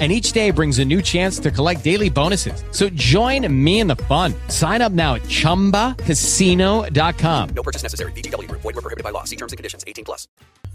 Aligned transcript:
and 0.00 0.10
each 0.10 0.32
day 0.32 0.50
brings 0.50 0.80
a 0.80 0.84
new 0.84 1.00
chance 1.00 1.38
to 1.38 1.52
collect 1.52 1.84
daily 1.84 2.10
bonuses. 2.10 2.64
So 2.72 2.88
join 2.94 3.46
me 3.48 3.78
in 3.78 3.86
the 3.86 3.94
fun. 4.08 4.34
Sign 4.48 4.82
up 4.82 4.90
now 4.90 5.14
at 5.14 5.22
ChumbaCasino.com. 5.28 7.48
No 7.54 7.62
purchase 7.62 7.84
necessary. 7.84 8.10
VGW. 8.12 8.50
Void 8.50 8.64
were 8.64 8.72
prohibited 8.72 9.04
by 9.04 9.10
law. 9.10 9.22
See 9.22 9.36
terms 9.36 9.52
and 9.52 9.56
conditions. 9.56 9.84
18 9.86 10.04
plus. 10.04 10.26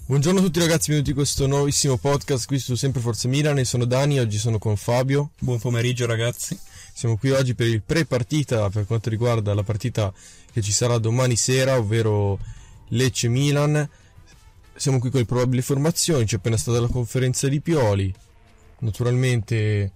Buongiorno 0.09 0.39
a 0.39 0.41
tutti 0.41 0.59
ragazzi, 0.59 0.87
benvenuti 0.87 1.11
in 1.11 1.15
questo 1.15 1.45
nuovissimo 1.45 1.97
podcast 1.97 2.47
qui 2.47 2.57
su 2.57 2.73
Sempre 2.73 2.99
Forza 2.99 3.27
Milan. 3.27 3.63
Sono 3.63 3.85
Dani, 3.85 4.19
oggi 4.19 4.39
sono 4.39 4.57
con 4.57 4.75
Fabio. 4.75 5.33
Buon 5.39 5.59
pomeriggio 5.59 6.07
ragazzi. 6.07 6.57
Siamo 6.95 7.15
qui 7.15 7.29
oggi 7.29 7.53
per 7.53 7.67
il 7.67 7.83
pre-partita 7.83 8.71
per 8.71 8.87
quanto 8.87 9.11
riguarda 9.11 9.53
la 9.53 9.61
partita 9.61 10.11
che 10.51 10.63
ci 10.63 10.71
sarà 10.71 10.97
domani 10.97 11.35
sera, 11.35 11.77
ovvero 11.77 12.39
Lecce-Milan. 12.87 13.87
Siamo 14.73 14.97
qui 14.97 15.11
con 15.11 15.19
le 15.19 15.27
probabili 15.27 15.61
formazioni, 15.61 16.25
c'è 16.25 16.37
appena 16.37 16.57
stata 16.57 16.79
la 16.79 16.87
conferenza 16.87 17.47
di 17.47 17.61
Pioli, 17.61 18.11
Naturalmente 18.79 19.91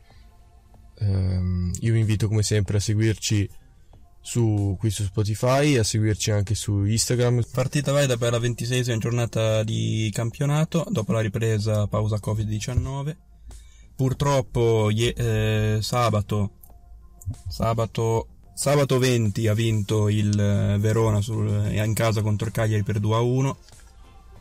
ehm, 0.96 1.72
io 1.80 1.94
vi 1.94 2.00
invito 2.00 2.28
come 2.28 2.44
sempre 2.44 2.78
a 2.78 2.80
seguirci 2.80 3.50
su, 4.26 4.78
qui 4.80 4.90
su 4.90 5.04
Spotify 5.04 5.76
a 5.76 5.84
seguirci 5.84 6.32
anche 6.32 6.56
su 6.56 6.86
Instagram. 6.86 7.44
Partita 7.52 7.92
valida 7.92 8.18
per 8.18 8.32
la 8.32 8.40
ventiseiesima 8.40 8.98
giornata 8.98 9.64
di 9.64 10.10
campionato 10.14 10.86
dopo 10.90 11.12
la 11.12 11.20
ripresa 11.20 11.88
pausa 11.88 12.20
Covid-19. 12.24 13.16
Purtroppo 13.96 14.90
eh, 14.90 15.78
sabato, 15.82 16.52
sabato, 17.48 18.28
sabato 18.56 18.98
20 18.98 19.48
ha 19.48 19.54
vinto 19.54 20.10
il 20.10 20.40
eh, 20.40 20.78
Verona 20.80 21.22
sul, 21.22 21.70
in 21.72 21.94
casa 21.94 22.22
contro 22.22 22.48
il 22.48 22.54
Cagliari 22.54 22.84
per 22.84 23.00
2-1. 23.00 23.56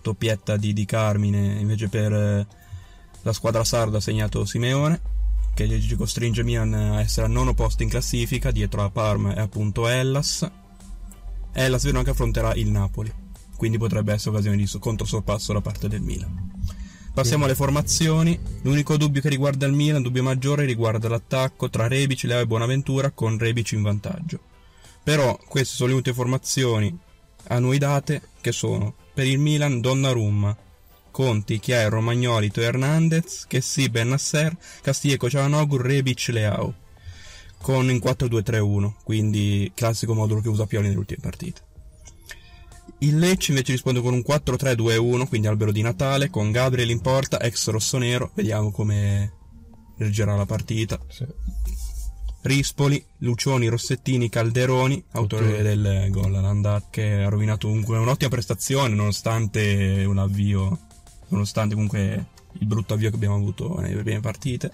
Doppietta 0.01 0.57
di, 0.57 0.73
di 0.73 0.85
Carmine 0.85 1.61
invece 1.61 1.89
per 1.89 2.13
eh, 2.13 2.47
la 3.23 3.33
squadra 3.33 3.65
sarda 3.65 3.99
ha 3.99 4.01
segnato 4.01 4.45
Simeone, 4.45 5.01
che 5.55 5.95
costringe 5.97 6.43
Milan 6.43 6.75
a 6.75 7.01
essere 7.01 7.27
al 7.27 7.33
nono 7.33 7.55
posto 7.55 7.83
in 7.83 7.89
classifica, 7.89 8.51
dietro 8.51 8.83
a 8.83 8.91
Parma 8.91 9.35
e 9.35 9.41
appunto 9.41 9.87
Hellas. 9.87 10.51
Hellas 11.53 11.85
Verona 11.85 12.05
che 12.05 12.11
affronterà 12.11 12.55
il 12.55 12.71
Napoli, 12.71 13.13
quindi 13.57 13.79
potrebbe 13.79 14.13
essere 14.13 14.31
occasione 14.31 14.57
di 14.57 14.71
controsorpasso 14.79 15.53
da 15.53 15.61
parte 15.61 15.89
del 15.89 16.01
Milan. 16.01 16.51
Passiamo 17.13 17.45
alle 17.45 17.55
formazioni. 17.55 18.39
L'unico 18.63 18.97
dubbio 18.97 19.21
che 19.21 19.29
riguarda 19.29 19.67
il 19.67 19.75
Milan, 19.75 20.01
dubbio 20.01 20.23
maggiore, 20.23 20.65
riguarda 20.65 21.11
l'attacco 21.11 21.69
tra 21.69 21.87
Rebic, 21.87 22.23
Leo 22.23 22.41
e 22.41 22.47
Bonaventura 22.47 23.11
con 23.11 23.37
Rebic 23.37 23.73
in 23.73 23.83
vantaggio. 23.83 24.41
Però 25.03 25.39
queste 25.47 25.75
sono 25.75 25.91
le 25.91 25.97
ultime 25.97 26.15
formazioni 26.15 26.99
a 27.49 27.59
noi 27.59 27.77
date 27.77 28.29
che 28.41 28.53
sono 28.53 28.95
per 29.13 29.27
il 29.27 29.39
Milan 29.39 29.83
Donnarumma, 29.83 30.57
Conti, 31.13 31.61
Chiai, 31.61 31.89
Romagnoli, 31.89 32.51
Teo 32.51 32.65
Hernandez, 32.65 33.45
Chessy, 33.47 33.89
Bennasser, 33.89 34.57
Castilleco, 34.83 35.31
Cialanoglu, 35.31 35.77
Rebic, 35.77 36.31
Leao. 36.33 36.75
Con 37.59 37.89
in 37.89 37.99
4-2-3-1, 37.99 38.95
quindi 39.05 39.71
classico 39.73 40.15
modulo 40.15 40.41
che 40.41 40.49
usa 40.49 40.67
Pioli 40.67 40.89
nelle 40.89 40.99
ultime 40.99 41.21
partite. 41.23 41.61
Il 42.99 43.19
Lecce 43.19 43.53
invece 43.53 43.71
risponde 43.71 44.01
con 44.01 44.15
un 44.15 44.25
4-3-2-1, 44.27 45.29
quindi 45.29 45.47
albero 45.47 45.71
di 45.71 45.83
Natale, 45.83 46.29
con 46.29 46.51
Gabriel 46.51 46.91
in 46.91 47.01
porta, 47.01 47.41
ex 47.41 47.69
rossonero, 47.69 48.33
vediamo 48.35 48.73
come 48.73 49.33
reggerà 49.99 50.35
la 50.35 50.47
partita. 50.47 50.99
Sì. 51.09 51.25
Rispoli, 52.43 53.05
Lucioni, 53.19 53.69
Rossettini, 53.69 54.29
Calderoni, 54.29 55.05
autore 55.13 55.63
del 55.63 56.09
gol 56.11 56.35
all'andata, 56.35 56.89
che 56.91 57.23
ha 57.23 57.29
rovinato 57.29 57.69
comunque 57.69 57.99
un'ottima 57.99 58.31
prestazione 58.31 58.95
nonostante 58.95 60.05
un 60.05 60.19
avvio 60.19 60.89
nonostante 61.33 61.75
comunque 61.75 62.27
il 62.53 62.67
brutto 62.67 62.95
avvio 62.95 63.11
che 63.11 63.17
abbiamo 63.17 63.37
avuto 63.37 63.79
nelle 63.81 64.03
prime 64.03 64.21
partite. 64.21 64.71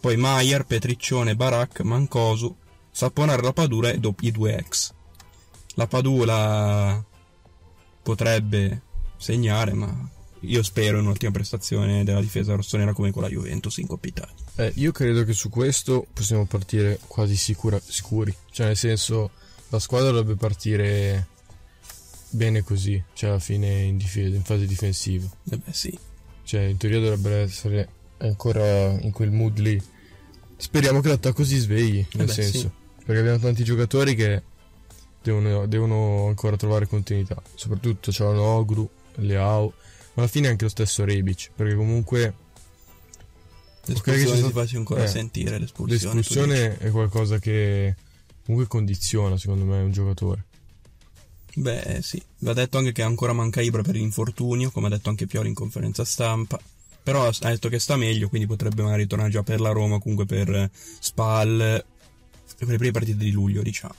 Poi 0.00 0.16
Maier, 0.16 0.64
Petriccione, 0.64 1.36
Barak, 1.36 1.80
Mancosu, 1.80 2.54
Saponare 2.90 3.42
la 3.42 3.52
Padula 3.52 3.90
e 3.90 4.00
i 4.20 4.30
due 4.30 4.56
ex. 4.56 4.92
La 5.74 5.86
Padula 5.86 7.04
potrebbe 8.02 8.82
segnare, 9.18 9.74
ma 9.74 10.08
io 10.40 10.62
spero 10.62 10.98
in 10.98 11.04
un'ultima 11.04 11.32
prestazione 11.32 12.04
della 12.04 12.20
difesa 12.20 12.54
rossonera 12.54 12.92
come 12.92 13.10
con 13.10 13.22
la 13.22 13.28
Juventus 13.28 13.76
in 13.78 13.86
Coppa 13.86 14.06
Italia. 14.06 14.34
Eh, 14.56 14.72
io 14.76 14.92
credo 14.92 15.24
che 15.24 15.34
su 15.34 15.50
questo 15.50 16.06
possiamo 16.10 16.46
partire 16.46 16.98
quasi 17.06 17.36
sicura, 17.36 17.78
sicuri. 17.84 18.34
Cioè, 18.50 18.66
nel 18.66 18.76
senso, 18.76 19.30
la 19.68 19.78
squadra 19.78 20.10
dovrebbe 20.10 20.36
partire 20.36 21.26
bene 22.36 22.62
così, 22.62 23.02
cioè 23.14 23.30
alla 23.30 23.38
fine 23.38 23.82
in, 23.82 23.96
difesa, 23.96 24.36
in 24.36 24.44
fase 24.44 24.66
difensiva. 24.66 25.26
Eh 25.50 25.56
beh, 25.56 25.72
sì. 25.72 25.98
Cioè, 26.44 26.62
in 26.62 26.76
teoria 26.76 27.00
dovrebbe 27.00 27.40
essere 27.40 27.88
ancora 28.18 28.90
in 29.00 29.10
quel 29.10 29.32
mood 29.32 29.58
lì. 29.58 29.82
Speriamo 30.56 31.00
che 31.00 31.08
l'attacco 31.08 31.44
si 31.44 31.56
svegli, 31.56 32.06
nel 32.12 32.22
eh 32.22 32.26
beh, 32.26 32.32
senso. 32.32 32.58
Sì. 32.58 32.70
Perché 33.04 33.20
abbiamo 33.20 33.38
tanti 33.38 33.64
giocatori 33.64 34.14
che 34.14 34.42
devono, 35.22 35.66
devono 35.66 36.26
ancora 36.28 36.56
trovare 36.56 36.86
continuità. 36.86 37.42
Soprattutto 37.54 38.10
c'è 38.10 38.24
Ogru, 38.24 38.88
Leao, 39.16 39.72
ma 40.14 40.22
alla 40.22 40.28
fine 40.28 40.48
anche 40.48 40.64
lo 40.64 40.70
stesso 40.70 41.04
Rebic, 41.04 41.50
perché 41.56 41.74
comunque... 41.74 42.34
L'espulsione 43.88 44.30
okay, 44.30 44.42
si 44.42 44.52
faccia 44.52 44.76
ancora 44.78 45.04
eh, 45.04 45.06
sentire 45.06 45.58
l'espulsione. 45.58 46.14
L'espulsione 46.16 46.78
è 46.78 46.90
qualcosa 46.90 47.38
che 47.38 47.94
comunque 48.44 48.68
condiziona, 48.68 49.36
secondo 49.36 49.64
me, 49.64 49.80
un 49.80 49.92
giocatore. 49.92 50.44
Beh, 51.58 52.00
sì. 52.02 52.22
Va 52.40 52.52
detto 52.52 52.76
anche 52.76 52.92
che 52.92 53.02
ancora 53.02 53.32
manca 53.32 53.62
Ibra 53.62 53.80
per 53.80 53.94
l'infortunio, 53.94 54.70
come 54.70 54.88
ha 54.88 54.90
detto 54.90 55.08
anche 55.08 55.26
Pioli 55.26 55.48
in 55.48 55.54
conferenza 55.54 56.04
stampa. 56.04 56.60
Però 57.02 57.26
ha 57.26 57.48
detto 57.48 57.68
che 57.70 57.78
sta 57.78 57.96
meglio, 57.96 58.28
quindi 58.28 58.46
potrebbe 58.46 58.82
magari 58.82 59.06
tornare 59.06 59.30
già 59.30 59.42
per 59.42 59.60
la 59.60 59.70
Roma, 59.70 59.98
comunque 59.98 60.26
per 60.26 60.70
Spal, 60.98 61.82
per 62.58 62.68
le 62.68 62.76
prime 62.76 62.90
partite 62.90 63.16
di 63.16 63.30
luglio, 63.30 63.62
diciamo. 63.62 63.94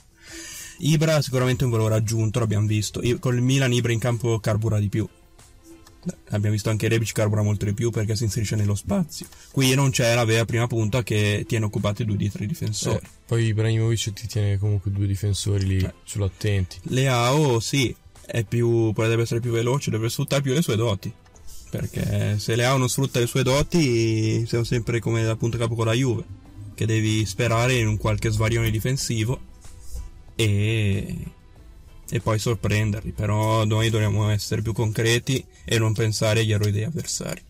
Ibra 0.80 1.20
sicuramente 1.20 1.62
è 1.62 1.66
un 1.66 1.72
valore 1.72 1.96
aggiunto, 1.96 2.38
l'abbiamo 2.38 2.66
visto. 2.66 3.02
I- 3.02 3.18
Con 3.18 3.34
il 3.34 3.42
Milan 3.42 3.72
Ibra 3.72 3.92
in 3.92 3.98
campo 3.98 4.38
carbura 4.38 4.78
di 4.78 4.88
più. 4.88 5.08
Abbiamo 6.30 6.54
visto 6.54 6.70
anche 6.70 6.88
Rebic 6.88 7.12
carbura 7.12 7.42
molto 7.42 7.64
di 7.64 7.74
più 7.74 7.90
perché 7.90 8.16
si 8.16 8.24
inserisce 8.24 8.56
nello 8.56 8.74
spazio. 8.74 9.26
Qui 9.50 9.74
non 9.74 9.90
c'è 9.90 10.14
la 10.14 10.24
vera 10.24 10.44
prima 10.44 10.66
punta 10.66 11.02
che 11.02 11.44
tiene 11.46 11.66
occupati 11.66 12.04
due 12.04 12.16
di 12.16 12.30
tre 12.30 12.46
difensori. 12.46 12.96
Eh, 12.96 13.08
poi 13.26 13.44
Ibrahimovic 13.46 14.12
ti 14.12 14.26
tiene 14.26 14.58
comunque 14.58 14.90
due 14.90 15.06
difensori 15.06 15.66
lì 15.66 15.78
Eh. 15.78 15.92
sull'attenti. 16.04 16.78
Leao 16.84 17.60
sì, 17.60 17.94
è 18.24 18.44
più, 18.44 18.92
potrebbe 18.92 19.22
essere 19.22 19.40
più 19.40 19.50
veloce, 19.50 19.90
deve 19.90 20.08
sfruttare 20.08 20.40
più 20.42 20.52
le 20.54 20.62
sue 20.62 20.76
doti. 20.76 21.12
Perché 21.70 22.38
se 22.38 22.56
Leao 22.56 22.78
non 22.78 22.88
sfrutta 22.88 23.18
le 23.20 23.26
sue 23.26 23.42
doti, 23.42 24.46
siamo 24.46 24.64
sempre 24.64 25.00
come 25.00 25.22
da 25.22 25.36
punto 25.36 25.58
capo 25.58 25.74
con 25.74 25.84
la 25.84 25.92
Juve, 25.92 26.24
che 26.74 26.86
devi 26.86 27.26
sperare 27.26 27.74
in 27.74 27.86
un 27.86 27.98
qualche 27.98 28.30
svarione 28.30 28.70
difensivo 28.70 29.38
e, 30.34 31.14
e 32.10 32.20
poi 32.20 32.38
sorprenderli. 32.38 33.12
Però 33.12 33.64
noi 33.64 33.90
dobbiamo 33.90 34.28
essere 34.30 34.62
più 34.62 34.72
concreti 34.72 35.44
e 35.64 35.78
non 35.78 35.92
pensare 35.92 36.40
agli 36.40 36.52
errori 36.52 36.72
degli 36.72 36.84
avversari. 36.84 37.42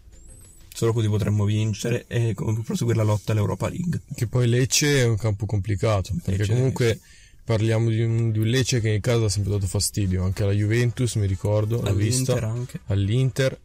Solo 0.72 0.92
così 0.92 1.08
potremmo 1.08 1.44
vincere 1.44 2.04
e 2.06 2.34
proseguire 2.64 2.98
la 2.98 3.04
lotta 3.04 3.32
all'Europa 3.32 3.68
League. 3.68 4.00
Che 4.14 4.26
poi 4.28 4.46
Lecce 4.46 5.00
è 5.00 5.04
un 5.04 5.16
campo 5.16 5.44
complicato, 5.44 6.12
perché 6.22 6.42
Lecce, 6.42 6.52
comunque 6.54 7.00
parliamo 7.42 7.88
di 7.90 8.00
un, 8.02 8.30
di 8.30 8.38
un 8.38 8.46
Lecce 8.46 8.80
che 8.80 8.90
in 8.90 9.00
casa 9.00 9.24
ha 9.24 9.28
sempre 9.28 9.52
dato 9.52 9.66
fastidio, 9.66 10.22
anche 10.22 10.44
alla 10.44 10.52
Juventus 10.52 11.16
mi 11.16 11.26
ricordo, 11.26 11.80
l'ho 11.80 11.88
All'Inter 11.88 12.34
vista, 12.34 12.48
anche. 12.48 12.80
all'Inter. 12.86 13.58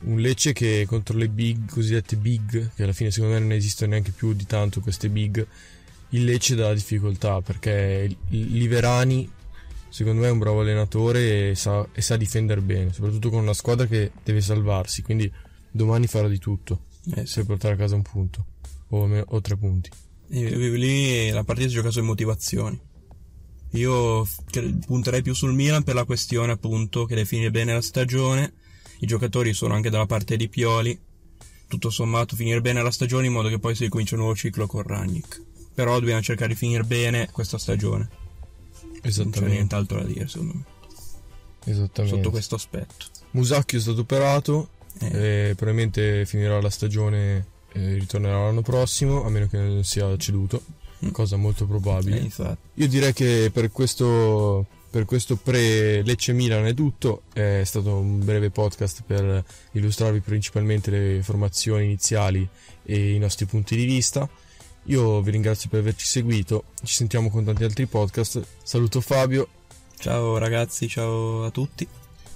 Un 0.00 0.18
Lecce 0.18 0.52
che 0.52 0.84
contro 0.86 1.16
le 1.16 1.28
big, 1.28 1.70
cosiddette 1.70 2.16
big, 2.16 2.72
che 2.74 2.82
alla 2.82 2.92
fine 2.92 3.10
secondo 3.10 3.36
me 3.36 3.40
non 3.40 3.52
esistono 3.52 3.92
neanche 3.92 4.10
più 4.10 4.34
di 4.34 4.44
tanto 4.44 4.80
queste 4.80 5.08
big, 5.08 5.46
il 6.10 6.24
Lecce 6.24 6.54
dà 6.54 6.74
difficoltà 6.74 7.40
perché 7.40 8.14
Liverani 8.28 9.30
secondo 9.94 10.22
me 10.22 10.26
è 10.26 10.30
un 10.32 10.38
bravo 10.40 10.60
allenatore 10.62 11.50
e 11.50 11.54
sa, 11.54 11.86
e 11.92 12.02
sa 12.02 12.16
difendere 12.16 12.60
bene, 12.60 12.92
soprattutto 12.92 13.30
con 13.30 13.42
una 13.42 13.52
squadra 13.52 13.86
che 13.86 14.10
deve 14.24 14.40
salvarsi, 14.40 15.02
quindi 15.02 15.30
domani 15.70 16.08
farà 16.08 16.26
di 16.26 16.38
tutto 16.40 16.86
Eh, 17.14 17.26
sì. 17.26 17.34
per 17.36 17.46
portare 17.46 17.74
a 17.74 17.76
casa 17.76 17.94
un 17.94 18.02
punto 18.02 18.44
o, 18.88 19.06
me- 19.06 19.22
o 19.24 19.40
tre 19.40 19.56
punti. 19.56 19.88
E 20.30 20.56
lì 20.56 21.30
la 21.30 21.44
partita 21.44 21.68
si 21.68 21.74
gioca 21.76 21.92
sulle 21.92 22.06
motivazioni. 22.06 22.76
Io 23.74 24.26
punterei 24.84 25.22
più 25.22 25.32
sul 25.32 25.54
Milan 25.54 25.84
per 25.84 25.94
la 25.94 26.04
questione 26.04 26.50
appunto 26.50 27.04
che 27.04 27.14
deve 27.14 27.26
finire 27.28 27.52
bene 27.52 27.72
la 27.72 27.80
stagione. 27.80 28.52
I 28.98 29.06
giocatori 29.06 29.52
sono 29.54 29.74
anche 29.74 29.90
dalla 29.90 30.06
parte 30.06 30.36
di 30.36 30.48
Pioli. 30.48 30.98
Tutto 31.68 31.90
sommato 31.90 32.34
finire 32.34 32.60
bene 32.60 32.82
la 32.82 32.90
stagione 32.90 33.26
in 33.26 33.32
modo 33.32 33.48
che 33.48 33.60
poi 33.60 33.76
si 33.76 33.84
ricomincia 33.84 34.14
un 34.16 34.22
nuovo 34.22 34.36
ciclo 34.36 34.66
con 34.66 34.82
Ragnick. 34.82 35.40
Però 35.72 35.98
dobbiamo 36.00 36.20
cercare 36.22 36.52
di 36.52 36.58
finire 36.58 36.82
bene 36.82 37.28
questa 37.30 37.58
stagione. 37.58 38.08
Non 38.90 39.00
c'è 39.02 39.08
Esattamente. 39.08 39.54
nient'altro 39.54 39.98
da 40.00 40.06
dire 40.06 40.28
secondo 40.28 40.52
me. 40.54 40.62
Esattamente. 41.64 42.16
Sotto 42.16 42.30
questo 42.30 42.54
aspetto. 42.56 43.06
Musacchio 43.32 43.78
è 43.78 43.80
stato 43.80 44.00
operato, 44.00 44.68
Eh, 45.00 45.48
e 45.50 45.54
probabilmente 45.56 46.24
finirà 46.24 46.60
la 46.60 46.70
stagione 46.70 47.46
e 47.72 47.94
ritornerà 47.94 48.44
l'anno 48.44 48.62
prossimo, 48.62 49.24
a 49.24 49.28
meno 49.28 49.48
che 49.48 49.58
non 49.58 49.82
sia 49.84 50.16
ceduto, 50.16 50.62
Mm. 51.04 51.10
cosa 51.10 51.36
molto 51.36 51.66
probabile. 51.66 52.18
eh, 52.18 52.22
infatti. 52.22 52.58
Io 52.74 52.86
direi 52.88 53.12
che 53.12 53.50
per 53.52 53.72
questo, 53.72 54.64
per 54.88 55.04
questo 55.04 55.34
pre-Lecce 55.36 56.32
Milan 56.32 56.64
è 56.66 56.72
tutto, 56.74 57.22
è 57.32 57.62
stato 57.64 57.96
un 57.96 58.24
breve 58.24 58.50
podcast 58.50 59.02
per 59.04 59.44
illustrarvi 59.72 60.20
principalmente 60.20 60.90
le 60.92 61.22
formazioni 61.24 61.84
iniziali 61.86 62.48
e 62.84 63.14
i 63.14 63.18
nostri 63.18 63.46
punti 63.46 63.74
di 63.74 63.84
vista. 63.84 64.28
Io 64.84 65.20
vi 65.22 65.30
ringrazio 65.30 65.68
per 65.70 65.80
averci 65.80 66.06
seguito, 66.06 66.64
ci 66.82 66.94
sentiamo 66.94 67.30
con 67.30 67.44
tanti 67.44 67.64
altri 67.64 67.86
podcast. 67.86 68.44
Saluto 68.62 69.00
Fabio, 69.00 69.48
Ciao 69.98 70.36
ragazzi, 70.36 70.86
ciao 70.88 71.44
a 71.44 71.50
tutti. 71.50 71.86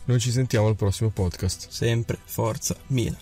noi 0.06 0.18
ci 0.18 0.30
sentiamo 0.30 0.68
al 0.68 0.76
prossimo 0.76 1.10
podcast. 1.10 1.68
Sempre 1.68 2.18
forza 2.24 2.74
Milan. 2.86 3.16